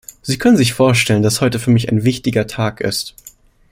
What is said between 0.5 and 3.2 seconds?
sich vorstellen, dass heute für mich ein wichtiger Tag ist.